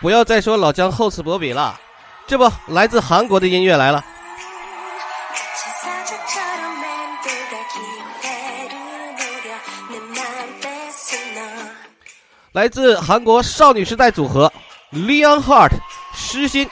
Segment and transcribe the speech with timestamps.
[0.00, 1.78] 不要再说老姜厚此薄彼了，
[2.24, 4.04] 这不来自韩国的音乐来了。
[12.52, 14.52] 来自韩国少女时代组合
[14.92, 15.72] Leon Heart
[16.14, 16.70] 失心。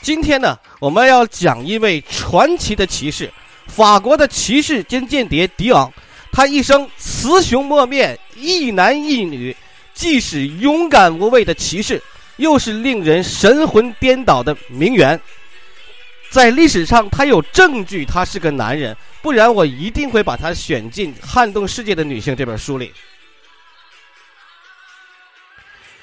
[0.00, 3.32] 今天呢，我们要讲一位传奇的骑士，
[3.68, 5.88] 法国的骑士兼间谍迪昂。
[6.32, 9.56] 他一生雌雄莫辨，一男一女，
[9.94, 12.02] 既是勇敢无畏的骑士，
[12.34, 15.20] 又是令人神魂颠倒的名媛。
[16.30, 22.92] 在历史上，他有证据他是个男人，不然我一定会把他选进《撼动世界的女性》这本书里。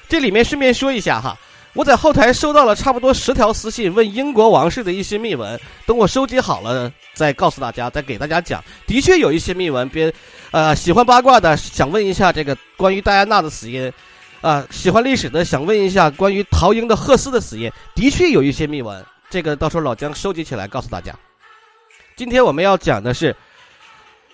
[0.08, 1.36] 这里面顺便说一下哈。
[1.72, 5.58] 我在后台收到了差不多十条私信，问英国王室的一些秘闻。
[5.86, 8.62] 等我收集好了，再告诉大家，再给大家讲。
[8.88, 10.12] 的确有一些秘闻，别，
[10.50, 13.92] 呃，喜欢八卦的想问一下这个关于戴安娜的死因，
[14.40, 17.70] 啊，喜欢历史的想问一下关于陶英的赫斯的死因。
[17.94, 21.14] 的确有一些秘闻，这个到时候老姜收集起来告诉大家。
[22.16, 23.34] 今天我们要讲的是，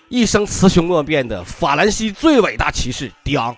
[0.09, 3.55] 一生雌雄莫辨的法兰西最伟大骑士迪昂。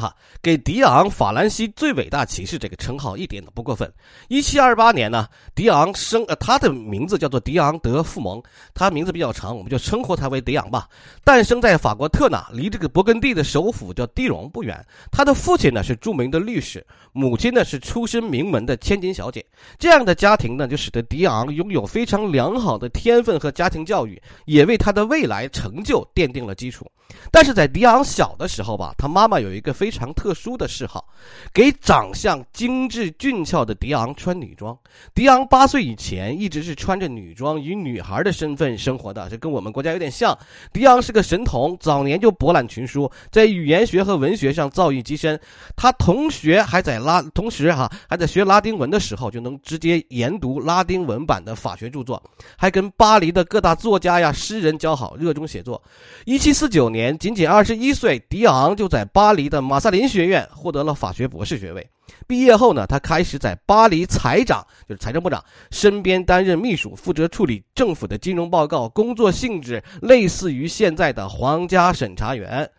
[0.00, 3.92] 哈，给迪昂·法兰西最伟大骑士这个称号一点都不过分。
[4.28, 8.42] 一七二八年呢，迪昂生呃，他的名字叫做迪昂·德·富蒙，
[8.74, 10.88] 他名字比较长，我们就称呼他为迪昂吧。
[11.24, 14.84] 诞生在法国特纳，离这个勃艮第的首府叫蒂荣不远。
[15.10, 19.44] 他的父亲呢是著名的律师，母亲呢是出身名门的千金小姐。
[19.78, 26.86] 这样的家庭呢，就使得迪昂拥有非常良好的天分和家庭教育，也为他的未来成就奠定了基础。
[27.30, 31.06] 但是在迪昂小的时候吧，他妈妈有一个非非常特殊的嗜好，
[31.54, 34.76] 给长相精致俊俏的迪昂穿女装。
[35.14, 40.36] 迪昂八岁以前一直是穿着女装，以女孩的身份生活的，这跟我们国家有点像。
[40.72, 45.38] 迪昂是个神童，早年就博览群书，在语言学和文学上造诣极深。
[45.76, 52.20] 他同学还在拉，同时哈还在学拉丁文的时候，就能直接研读拉丁文版的法学著作，
[52.58, 55.80] 还跟巴黎的各大作家呀、诗人交好，热衷写作。
[56.24, 56.90] 一七四九。
[56.90, 61.88] 年仅仅二十一岁，迪昂就在巴黎的马萨林学院获得了法学博士学位。
[62.26, 72.70] 毕业后呢，他开始在巴黎财长，就是财政部长身边担任秘书，负责处理政府的金融报告，工作性质类似于现在的皇家审查员。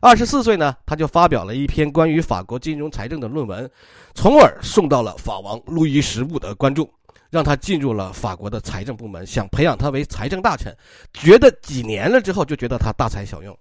[0.00, 3.70] 二十四岁呢，他就发表了一篇关于法国金融财政的论文，
[4.14, 6.90] 从而受到了法王路易十五的关注。
[7.28, 10.72] 让他进入了法国的财政部门，想培养他为财政大臣，
[11.12, 13.54] 觉得几年了之后就觉得他大材小用，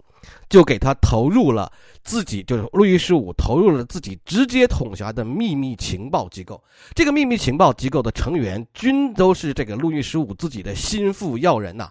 [0.49, 1.71] 就给他投入了
[2.03, 6.63] 自己，就是路易十五投入了自己直接统辖的秘密情报机构。
[6.93, 11.89] 这个秘密情报机构的成员均都是这个路易十五自己的心腹要人呐。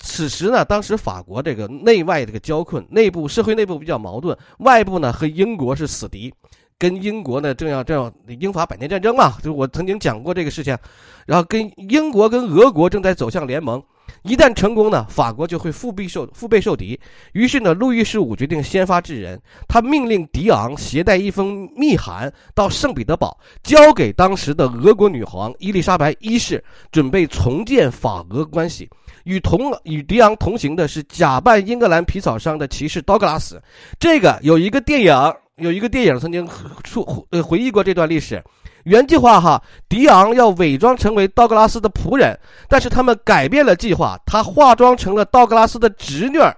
[0.00, 6.32] 此时呢，当时法国这个内外这个交困，内部社会内部比较矛盾，外部呢和英国是死敌。
[6.76, 10.76] 跟英国呢正要正要英法百年战争嘛，就我曾经讲过这个事情，
[11.24, 13.80] 然后跟英国跟俄国正在走向联盟，
[14.22, 16.98] 一旦成功呢，法国就会腹背受腹背受敌。
[17.32, 28.88] 于是呢，路易十五决定先发制人，他命令迪昂携带一封密函到圣彼得堡，交给当时的俄国女皇伊丽莎白一世，准备重建法俄关系。
[29.24, 33.62] 与同与迪昂同行的是假扮英格兰皮草商的骑士道格拉斯，
[33.98, 35.14] 这个有一个电影。
[35.58, 36.44] 有一个电影曾经
[36.82, 38.42] 出呃回忆过这段历史，
[38.84, 46.54] 原计划哈，迪昂要伪装成为道格拉斯的仆人，但是他们改变了计划，他化妆成了道格拉斯的侄女儿，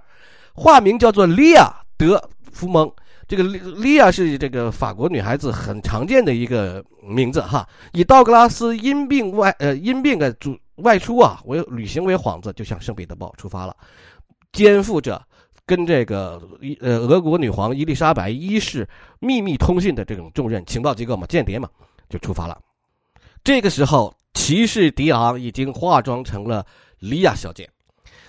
[0.55, 2.23] 化名叫做利亚德
[2.53, 2.91] 福蒙。
[3.27, 13.75] 这个利利亚是这个法国女孩子很常见的一个名字哈，以道格拉斯因病外呃因病的主外出啊为旅行为幌子，就向圣彼得堡出发了，
[14.53, 15.21] 肩负着。
[15.69, 21.69] 跟这个伊呃俄国女皇伊丽莎白一世秘密通信的这种重任，情报机构嘛，间谍嘛，
[22.09, 22.59] 就出发了。
[23.45, 26.65] 这个时候，骑士迪昂已经化妆成了
[26.99, 27.69] 莉亚小姐，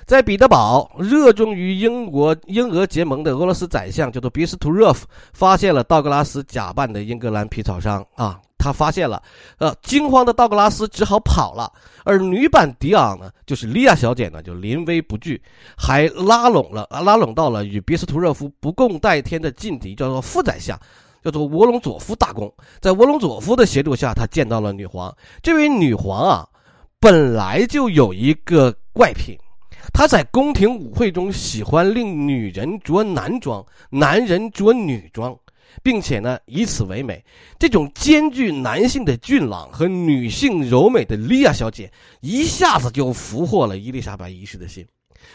[0.05, 8.39] 在彼得堡，热衷于英国英俄结盟的俄罗斯宰相叫做别斯图热夫，发现了道格拉斯假扮的英格兰皮草商啊。
[8.59, 9.21] 他发现了，
[9.59, 11.71] 呃，惊慌的道格拉斯只好跑了，
[12.03, 15.41] 而女版迪昂呢，就是莉亚小姐呢，就临危不惧，
[15.77, 20.77] 还拉拢了，拉拢到了与别斯图热夫不共戴天的劲敌，叫做副宰相，
[21.23, 22.51] 叫做沃隆佐夫大公。
[22.79, 25.15] 在沃隆佐夫的协助下，他见到了女皇。
[25.41, 26.47] 这位女皇啊，
[26.99, 29.37] 本来就有一个怪癖，
[29.93, 35.37] 她在宫廷舞会中喜欢令女人着男装，男人着女装，
[35.83, 37.23] 并且呢以此为美。
[37.59, 41.91] 这种兼具男性的俊朗和女性柔美的莉亚小姐，
[42.21, 44.85] 一下子就俘获了伊丽莎白一世的心。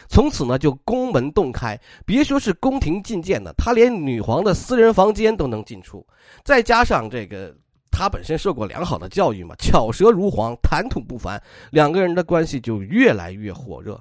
[0.08, 6.06] 从此呢，就宫门洞开，别说是宫廷觐见呢，他连女皇的私人房间都能进出。
[6.44, 7.54] 再加上这个，
[7.90, 14.00] 他本身受过良好的教育嘛，巧舌如簧，谈吐不凡，两个人的关系就越来越火热。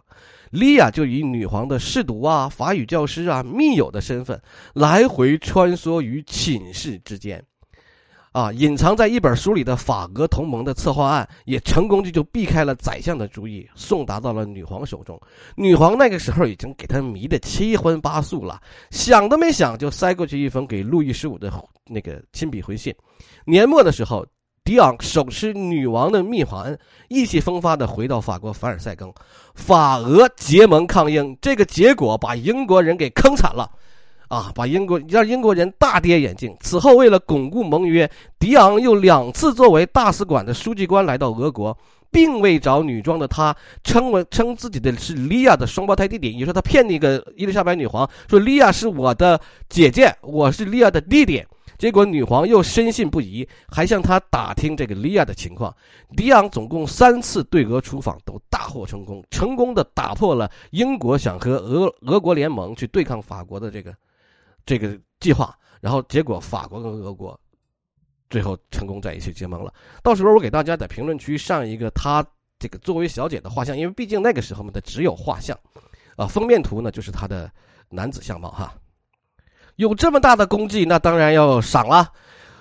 [0.49, 4.41] 莉亚就以女皇的侍读啊、法语教师啊、密友的身份，
[4.73, 7.41] 来回穿梭于寝室之间。
[8.31, 15.19] 啊，隐藏在一本书里的法俄同盟的策划案，也成功的就避开了宰相的注意，送达到了女皇手中。
[15.53, 21.51] 女皇那个时候已经给他迷得七荤八素了，想都没想就塞过去一封给路易十五的
[21.85, 22.95] 那个亲笔回信。
[23.43, 24.25] 年末的时候，
[24.63, 26.79] 迪昂手持女王的密函，
[27.09, 29.13] 意气风发的回到法国凡尔赛宫，
[29.55, 33.69] 法俄结盟抗英，这个结果把英国人给坑惨了。
[34.31, 36.55] 啊，把英国让英国人大跌眼镜。
[36.61, 41.77] 此后，为了巩固盟约，迪昂又两次作为大使馆的书记官来到俄国，
[42.09, 46.29] 并未找女装的他称为称自己的是莉亚的双胞胎弟弟。
[46.33, 49.37] 你说他骗那个伊丽莎白女皇说莉亚是我的
[49.67, 51.43] 姐姐，我是莉亚的弟弟。
[51.77, 55.75] 结果女皇又深信不疑，还向他打听这个莉亚的情况。
[56.15, 63.93] 迪昂总共三次对俄出访都大获成功，成功的打破了英国想和俄俄国联盟去对抗法国的这个。
[64.65, 67.39] 这个计划，然后结果法国跟俄国
[68.29, 69.73] 最后成功在一起结盟了。
[70.01, 72.25] 到时候我给大家在评论区上一个他
[72.59, 75.57] 这个作为小姐的画像，因为毕竟那个时候嘛，她只有画像，
[76.15, 77.51] 啊，封面图呢就是他的
[77.89, 78.73] 男子相貌哈。
[79.77, 82.11] 有这么大的功绩，那当然要赏了。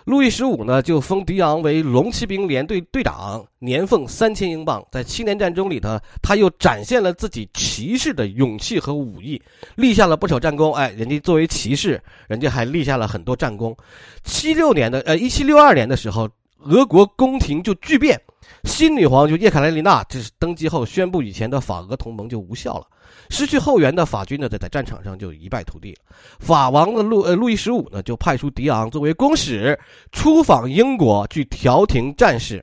[0.04, 4.84] 路易十五呢，就封迪昂为龙骑兵连队队长，年俸三千英镑。
[4.90, 9.40] 在七年战争里头，他又展现了自己骑士的勇气和武艺，
[9.76, 10.74] 立下了不少战功。
[10.74, 13.76] 哎，人家作为骑士，人家还立下了很多战功。
[14.24, 16.28] 七六年的，呃，一七六二年的时候，
[16.62, 18.20] 俄国宫廷就巨变。
[18.64, 22.86] 新女皇就叶卡捷琳娜，这是登基后宣布以前的法俄同盟就无效了，
[23.30, 25.98] 失去后援的法军呢，在在战场上就一败涂地了。
[26.38, 29.78] 法王的路呃路易十五呢，就派出迪昂作为公使
[30.12, 32.62] 出访英国去调停战事。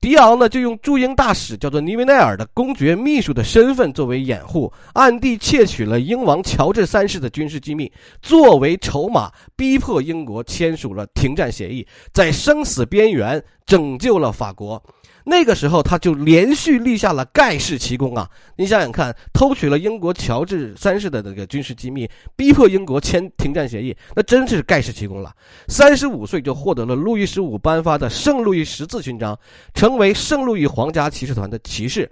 [0.00, 7.90] 迪昂呢，就用驻英大使叫做尼维奈尔的公爵秘书的身份作为掩护，暗地窃取了英王乔治三世的军事机密，
[8.22, 14.80] 作为筹码，逼迫英国签署了停战协议，在生死边缘拯救了法国。
[15.28, 18.30] 那个时候，他就连续立下了盖世奇功啊！
[18.56, 25.34] 你想想看，偷取了英国乔治三世的那个军事机密，逼迫英国签停战协议，那真是盖世奇功了。
[25.66, 29.36] 三十五岁就获得了路易十五颁发的圣路易十字勋章，
[29.74, 32.08] 成为圣路易皇家骑士团的骑士。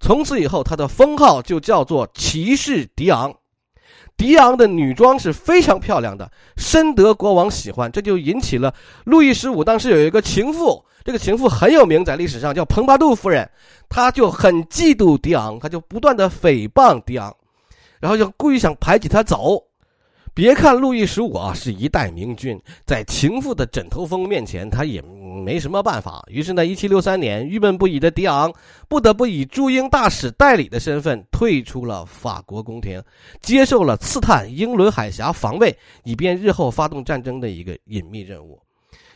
[0.00, 3.32] 从此以后，他的封号就叫做骑士迪昂。
[4.16, 8.74] 迪昂的女装是非常漂亮的，深得国王喜欢，这就引起了
[9.04, 10.84] 路易十五当时有一个情妇。
[11.04, 13.48] 这个情妇很有名，在历史上叫蓬巴杜夫人，
[13.88, 17.32] 她就很嫉妒迪昂，她就不断的诽谤迪昂，
[18.00, 19.62] 然后就故意想排挤他走。
[20.36, 25.00] 别看路易十五啊是一代明君，在情妇的枕头风面前，他也
[25.42, 26.22] 没什么办法。
[26.28, 28.52] 于是呢，一七六三年，郁闷不已的迪昂
[28.86, 33.02] 不得不以驻英大使代理的身份退出了法国宫廷，
[33.40, 35.74] 接受了刺探英伦海峡防卫，
[36.04, 38.60] 以便日后发动战争的一个隐秘任务。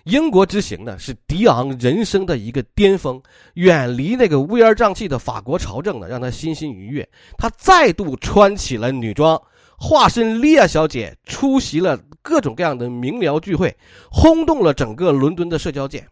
[0.05, 3.23] 英国之行呢，是迪昂人生的一个巅峰。
[3.57, 7.07] 远离那个乌烟瘴气的法国朝政呢，让他心心愉悦。
[7.37, 9.39] 他再度穿起了女装，
[9.81, 13.75] 化身莉亚小姐，出席了各种各样的名僚聚会，
[14.11, 16.07] 轰动了整个伦敦的社交界。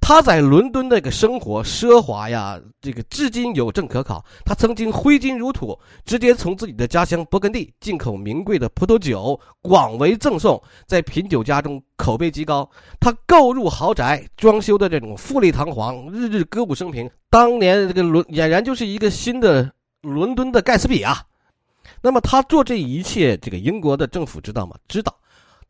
[0.00, 4.22] 他在伦敦那个生活奢华呀，这个至今有证可考。
[4.44, 12.68] 他曾经挥金如土，直接从自己的家乡勃艮第进口名贵的葡萄酒，广为赠送，在品酒家中口碑极高。
[12.98, 17.08] 他购入豪宅，装修的这种富丽堂皇，日日歌舞升平。
[17.30, 21.22] 当年这个伦俨然就是一个新的伦敦的盖茨比啊。
[22.04, 24.76] 那么他做这一切，这个英国的政府知道吗？
[24.88, 25.16] 知道。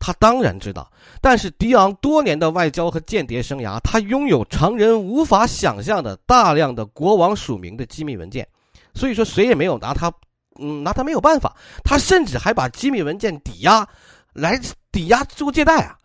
[0.00, 8.46] 他当然知道，但是迪昂多年的外交和间谍生涯，他拥有常人无法想象的大量的国王署名的机密文件，
[8.94, 10.12] 所以说谁也没有拿他，
[10.58, 11.56] 嗯，拿他没有办法。
[11.84, 13.88] 他甚至还把机密文件抵押，
[14.32, 14.60] 来
[14.90, 15.96] 抵押做借贷啊，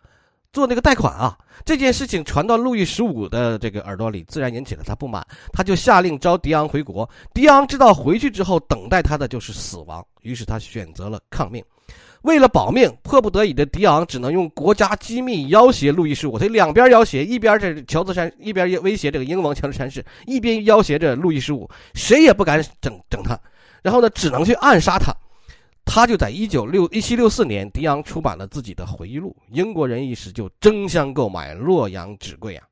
[0.52, 1.36] 做那个贷款啊。
[1.64, 7.08] 这件事情传到路易十五的这个耳朵里，自然引起了他不满，他就下令召迪昂回国。
[7.34, 11.62] 迪昂知道回去之后等待他的就是死亡，于是他选择了抗命。
[12.22, 16.38] 为了保命，迫不得已的迪昂只能用国家机密要挟路易十五。
[16.38, 23.38] 他两边要挟，一边这乔治山，一边威胁这个英王乔治三世，一边要挟着路易十五，谁也不敢整整他。
[23.82, 25.14] 然后呢，只能去暗杀他。
[25.84, 32.66] 他就在一九六一七六四年，迪昂出版了自己的回忆录，英国人一时就争相购买，洛阳纸贵啊。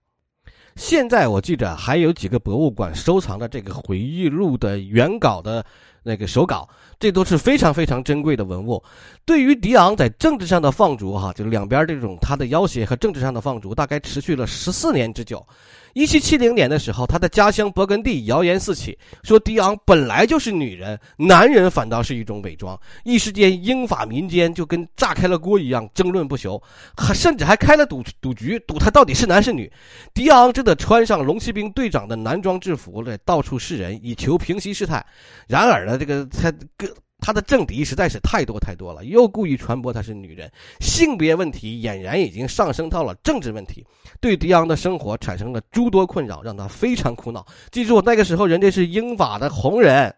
[0.76, 5.64] 现在我记着还有几个博物馆收藏着这个回忆录的原稿的
[6.04, 6.68] 那个手稿，
[7.00, 8.80] 这都是非常非常珍贵的文物。
[9.24, 15.44] 对于迪昂在政治上的放逐，哈，就两边这种他的要挟和政治上的放逐，大概持续了十四年之久。
[15.98, 22.78] 一七七零年的时候，他的家乡勃艮第谣言四起，说迪昂本来就是女人，男人反倒是一种伪装。
[23.02, 26.62] 一时间，英法民间就跟炸开了锅一样，争论不休，
[26.96, 29.68] 还甚至还开了赌赌局，赌他到底是男是女。
[30.14, 35.04] 迪昂只得穿上龙骑兵队长的男装制服来到处示人，以求平息事态。
[35.48, 36.94] 然而呢，这个他个。
[37.20, 43.84] 他的政敌实在是太多太多了，又故意传播她是女人，性别问题俨然已经上升到了政治问题，
[44.20, 47.44] 对迪昂的生活产生了诸多困扰，让他非常苦恼。
[47.70, 50.14] 记住，那个时候人家是英法的红人，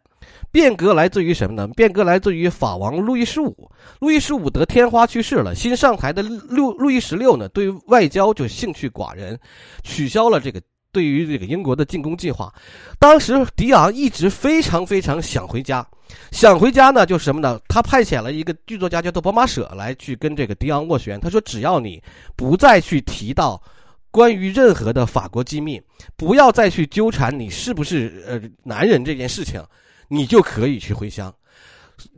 [0.53, 1.67] 变革来自于什么呢？
[1.69, 3.71] 变革来自于法王路易十五。
[4.01, 9.41] 路易十五得天花去世了，新上台的路路易十六呢，对外交就兴趣寡人，
[9.83, 10.61] 取消了这个
[10.93, 12.53] 对于这个英国的进攻计划。
[12.99, 15.87] 当时迪昂一直非常非常想回家。
[16.33, 17.61] 想回家呢，就是什么呢？
[17.69, 21.21] 他派遣了一个剧作家叫做博马舍来去跟这个迪昂斡旋。
[21.21, 22.03] 他说：“只要你
[22.35, 23.63] 不再去提到
[24.11, 25.81] 关于任何的法国机密，
[26.17, 29.63] 不要再去纠缠你是不是呃男人这件事情，
[30.09, 31.33] 你就可以去回乡。”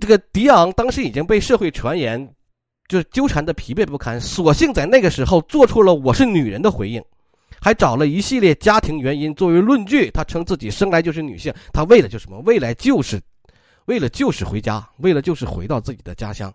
[0.00, 2.34] 这个迪昂当时已经被社会传言
[2.88, 7.04] 就纠缠的疲惫不堪，索性在那个时候做出了“我是女人”的回应，
[7.60, 10.10] 还找了一系列家庭原因作为论据。
[10.10, 12.38] 他称自己生来就是女性，他为了就什么？
[12.40, 13.20] 未来就是。
[13.86, 16.52] 为了就是回家，为了就是回到自己的家乡。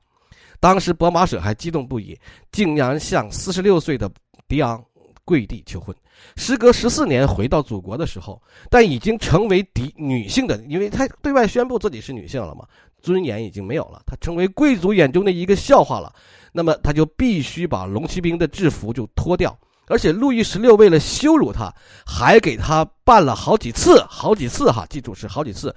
[0.60, 2.18] 当时博马舍还激动不已，
[2.52, 4.10] 竟然向四十六岁的
[4.48, 4.82] 迪昂
[5.26, 5.94] 跪地求婚。
[6.36, 12.66] 时隔十四年回到祖国的时候，但已经成为迪女性的，因为他对外宣布自己是女性了嘛，
[13.02, 16.16] 尊严已经没有了，他成为贵族眼中的一个笑话了。
[16.54, 19.56] 那么他就必须把龙骑兵的制服就脱掉，
[19.88, 21.74] 而且路易十六为了羞辱他，
[22.06, 25.74] 还给他办了好几次，好几次哈，记住是好几次。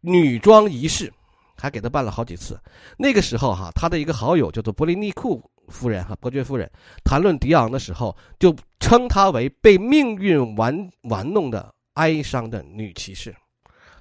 [0.00, 1.12] 女装仪式，
[1.56, 2.58] 还给他办了好几次。
[2.96, 6.70] 那个时候哈，他的一个好友叫做伯利尼库夫人哈，伯爵夫人，
[7.04, 13.34] 谈论迪昂的时候，就称她为被命运玩玩弄的哀伤的女骑士。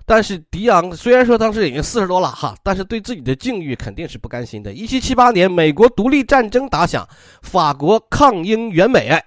[0.06, 4.74] 但是迪昂虽然说当时已经四十多了哈，但是对自己的境遇肯定是不甘心的。
[4.74, 7.08] 一七七八年，美国独立战争打响，
[7.42, 9.22] 法国抗英援美。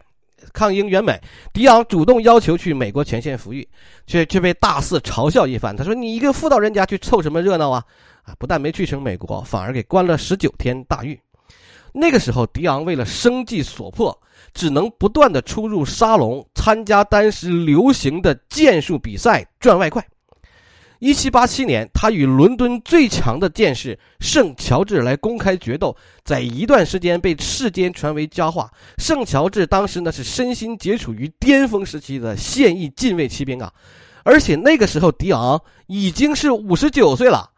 [0.53, 1.21] 抗英援美，
[1.53, 3.67] 迪昂主动要求去美国前线服役，
[4.07, 5.77] 却却被大肆嘲笑一番。
[5.77, 7.85] 他说：“你一个妇道人家去凑什么热闹啊？
[8.25, 11.19] 啊，不但没去成美国，反而给关了十九天大狱。”
[11.95, 14.19] 那个时候，迪昂为了生计所迫，
[14.55, 20.03] 只能不断的出入沙龙，参加当时流行的剑术比赛赚外快。
[21.03, 28.71] 一七八七年，他与伦敦最强的剑士圣乔治来公开决斗，在一段时间被世间传为佳话。
[28.99, 33.73] 圣乔治当时呢是身心皆处于巅峰时期的现役禁卫骑兵啊，
[34.23, 37.51] 而且那个时候迪昂已经是五十九岁了。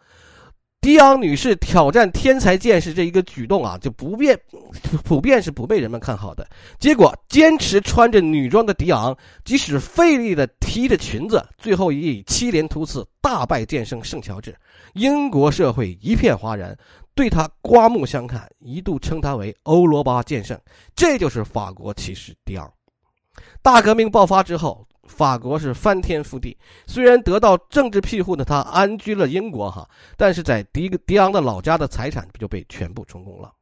[0.85, 4.39] 迪昂女士挑战天才剑士这一个举动啊，就不便
[5.03, 6.47] 普遍是不被人们看好的。
[6.79, 14.55] 结果，坚持穿着女装的迪昂，即使费力的提着裙子，最后也以七连突刺大败剑圣圣乔治。
[14.93, 16.77] 英国社会一片哗然，
[17.15, 20.61] 对他刮目相看，一度称他为欧罗巴剑圣。
[20.95, 22.71] 这就是法国骑士迪昂。
[23.63, 24.87] 大革命爆发之后。
[25.07, 26.57] 法国是翻天覆地，
[26.87, 33.53] 虽然得到政治庇护的他安居了英国哈，但是在迪迪昂的老家的财产就被全部充公了。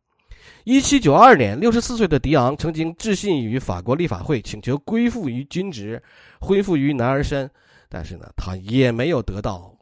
[0.64, 6.00] 一七九二年，六十四岁的迪昂曾经致信于法国立法会，请求归附于军职，
[6.40, 7.50] 恢复于男儿身，
[7.88, 9.72] 但是呢，他也没有得到，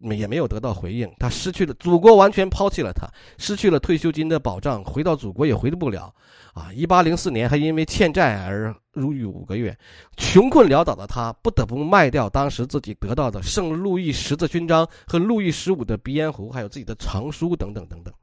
[0.00, 1.12] 也没有得到回应。
[1.18, 3.08] 他失去了祖国，完全抛弃了他，
[3.38, 6.14] 失去了退休金的保障，回到祖国也回不了。
[6.54, 9.76] 啊，一八零四年还因为欠债而入狱五个月，
[10.16, 18.14] 穷困潦倒的他不得不卖掉当时自己得到的圣路易十字勋章和路易十五的鼻烟壶，还有自己的藏书等等等等，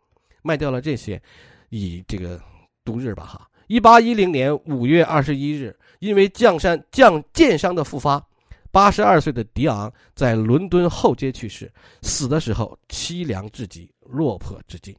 [0.41, 1.21] 卖掉了这些，
[1.71, 2.39] 以这个
[2.85, 3.45] 度日吧哈。
[3.67, 8.25] 一八一零年五月二十一日，因为降山降箭伤的复发，
[8.71, 11.69] 八十二岁的迪昂在伦敦后街去世，
[12.01, 14.97] 死的时候凄凉至极，落魄至极。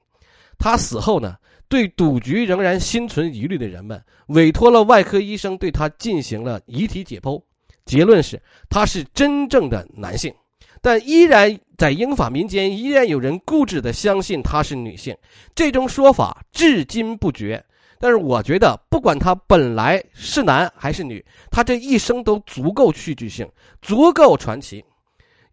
[0.58, 1.34] 他死后呢？
[1.72, 7.42] 对赌局仍然心存疑虑的人们，委托了外科医生对他进行了遗体解剖，
[7.86, 8.38] 结论是
[8.68, 10.34] 他是真正的男性，
[10.82, 15.16] 但依然在英法民间依然有人固执的相信他是女性，
[15.54, 17.64] 这种说法至今不绝。
[17.98, 23.48] 但是我觉得，不管他本来是男还是女，他这一生都足够戏剧性，
[23.80, 24.84] 足够传奇。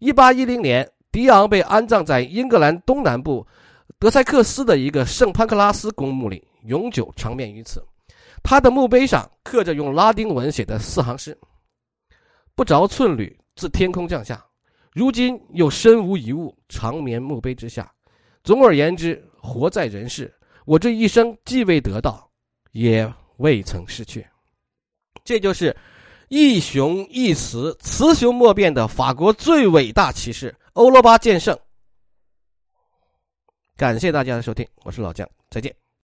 [0.00, 0.86] 一八一零年。
[1.12, 3.44] 迪昂被安葬在英格兰东南部
[4.00, 7.84] 德塞克斯的一个圣潘克拉斯公墓里，永久长眠于此。
[8.42, 11.36] 他的墓碑上刻着用拉丁文写的四行诗
[12.56, 14.42] ：“不着寸缕自天空降下，
[14.94, 17.92] 如今又身无一物，长眠墓碑之下。”
[18.42, 22.26] 总而言之，活在人世，我这一生既未得到，
[22.72, 24.26] 也未曾失去。
[25.22, 25.76] 这就是
[26.28, 31.54] 一雄一雌、雌雄莫辨的法国最伟大骑士欧罗巴剑圣。
[33.80, 35.74] 感谢大家的收听，我是老姜，再见。